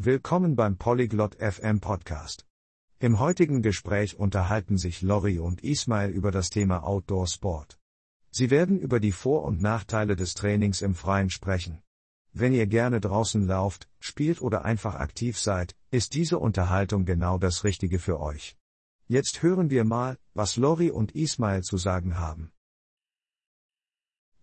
[0.00, 2.46] Willkommen beim Polyglot FM Podcast.
[3.00, 7.80] Im heutigen Gespräch unterhalten sich Lori und Ismail über das Thema Outdoor Sport.
[8.30, 11.82] Sie werden über die Vor- und Nachteile des Trainings im Freien sprechen.
[12.32, 17.64] Wenn ihr gerne draußen lauft, spielt oder einfach aktiv seid, ist diese Unterhaltung genau das
[17.64, 18.56] Richtige für euch.
[19.08, 22.52] Jetzt hören wir mal, was Lori und Ismail zu sagen haben.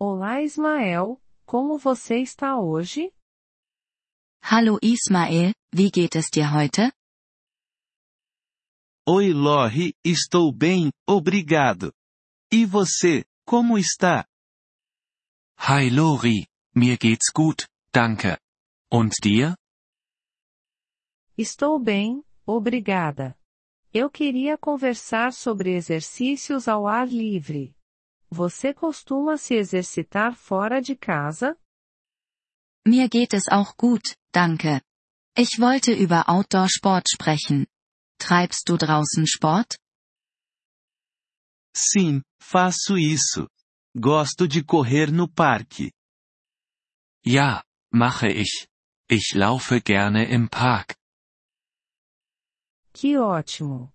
[0.01, 1.15] Olá Ismael,
[1.45, 3.14] como você está hoje?
[4.48, 6.91] Hallo Ismael, wie geht es dir heute?
[9.08, 11.91] Oi Lori, estou bem, obrigado.
[12.53, 14.27] E você, como está?
[15.58, 16.45] Hi Lori,
[16.76, 18.38] mir geht's gut, danke.
[18.94, 19.55] Und dir?
[21.36, 23.36] Estou bem, obrigada.
[23.91, 27.75] Eu queria conversar sobre exercícios ao ar livre.
[28.30, 31.58] Você costuma se exercitar fora de casa?
[32.88, 34.81] Mir geht es auch gut, danke.
[35.38, 37.67] Ich wollte über Outdoor-Sport sprechen.
[38.20, 39.78] Treibst du draußen Sport?
[41.75, 43.47] Sim, faço isso.
[43.95, 45.91] Gosto de correr no parque.
[47.25, 48.67] Ja, mache ich.
[49.09, 50.95] Ich laufe gerne im Park.
[52.94, 53.91] Que ótimo!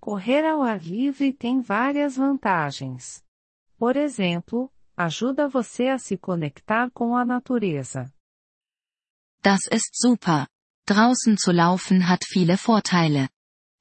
[0.00, 3.22] Correr ao ar livre tem várias vantagens.
[3.78, 8.12] Por exemplo, ajuda você a se conectar com a natureza.
[9.42, 10.48] Das ist super.
[10.86, 13.28] Draußen zu laufen hat viele Vorteile.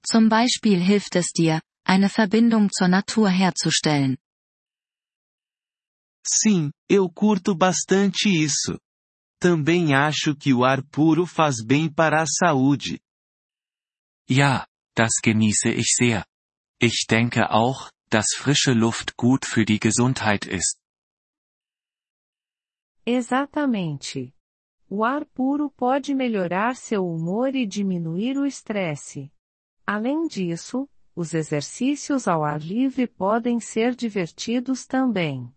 [0.03, 4.17] Zum Beispiel hilft es dir, eine Verbindung zur Natur herzustellen.
[6.25, 8.77] Sim, eu curto bastante isso.
[9.39, 12.99] Também acho que o ar puro faz bem para a saúde.
[14.29, 16.25] Ja, das genieße ich sehr.
[16.79, 20.77] Ich denke auch, dass frische Luft gut für die Gesundheit ist.
[23.05, 24.33] Exatamente.
[24.89, 29.29] O ar puro pode melhorar seu humor e diminuir o estresse.
[29.85, 35.53] Além disso, os exercícios ao ar livre podem ser divertidos também.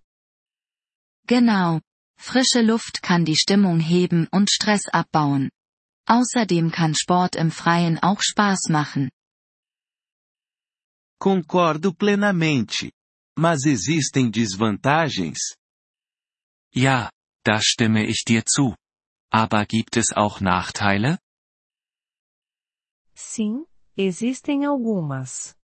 [1.26, 1.80] Genau.
[2.18, 5.50] Frische Luft kann die Stimmung heben und Stress abbauen.
[6.06, 9.10] Außerdem kann Sport im Freien auch Spaß machen.
[11.20, 12.90] Concordo plenamente.
[13.38, 15.54] Mas existem desvantagens?
[16.74, 17.10] Ja,
[17.44, 18.74] da stimme ich dir zu.
[19.32, 21.18] Aber gibt es auch Nachteile?
[23.14, 23.64] Sim,
[23.96, 25.56] existem algumas.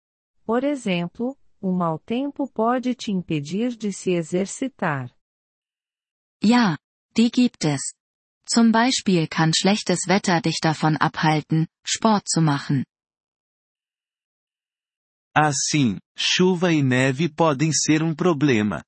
[0.45, 5.11] Por exemplo, o mau tempo pode te impedir de se exercitar.
[6.43, 6.77] Ja,
[7.17, 7.95] die gibt es.
[8.47, 12.85] Zum Beispiel kann schlechtes Wetter dich davon abhalten, Sport zu machen.
[15.35, 18.85] Assim, chuva e neve podem ser um problema.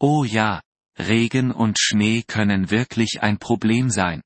[0.00, 0.60] Oh ja,
[0.98, 4.22] Regen und Schnee können wirklich ein Problem sein.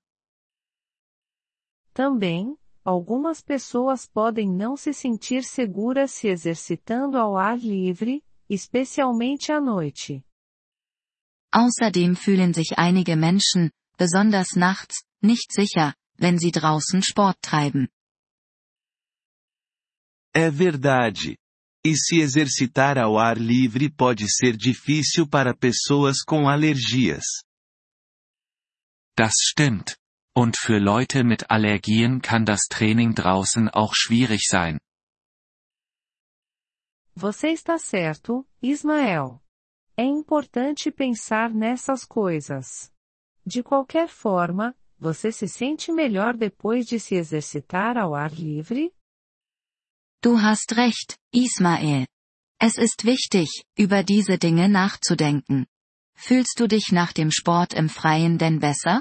[1.93, 9.61] Também, algumas pessoas podem não se sentir seguras se exercitando ao ar livre, especialmente à
[9.61, 10.23] noite.
[11.53, 17.89] Außerdem fühlen sich einige Menschen, besonders nachts, nicht sicher, wenn sie draußen Sport treiben.
[20.33, 21.37] É verdade.
[21.85, 27.25] E se exercitar ao ar livre pode ser difícil para pessoas com alergias.
[29.17, 29.97] Das stimmt.
[30.37, 34.79] Und für Leute mit Allergien kann das Training draußen auch schwierig sein.
[37.15, 39.43] Você está certo, Ismael.
[39.97, 42.91] É importante pensar nessas coisas.
[43.45, 48.95] De qualquer forma, você se sente melhor depois de se exercitar ao ar livre?
[50.23, 52.07] Du hast recht, Ismael.
[52.59, 55.67] Es ist wichtig, über diese Dinge nachzudenken.
[56.15, 59.01] Fühlst du dich nach dem Sport im Freien denn besser?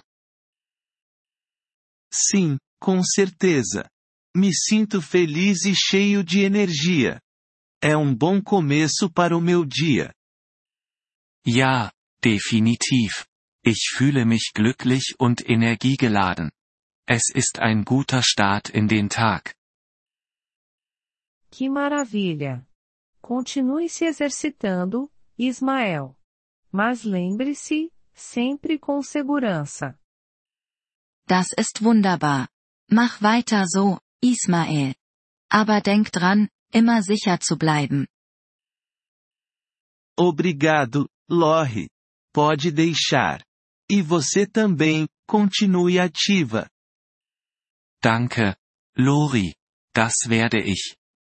[2.10, 3.90] Sim, com certeza.
[4.34, 7.20] Me sinto feliz e cheio de energia.
[7.82, 10.14] É um bom começo para o meu dia.
[11.46, 11.92] Ja,
[12.24, 13.26] definitiv.
[13.66, 16.50] Ich fühle mich glücklich und energiegeladen.
[17.06, 19.59] Es ist ein guter Start in den Tag.
[21.50, 22.66] Que maravilha!
[23.22, 26.16] Continue se exercitando, Ismael.
[26.72, 29.98] Mas lembre-se, sempre com segurança.
[31.28, 32.50] Das ist wunderbar.
[32.92, 34.96] Mach weiter so, Ismael.
[35.52, 38.08] Aber denk dran, immer sicher zu bleiben.
[40.18, 41.90] Obrigado, Lori.
[42.34, 43.44] Pode deixar.
[43.90, 46.70] E você também, continue ativa.
[48.02, 48.56] Danke,
[48.98, 49.56] Lori.
[49.94, 50.99] Das werde ich.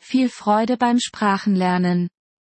[0.00, 2.08] viel Freude beim Sprachenlernen.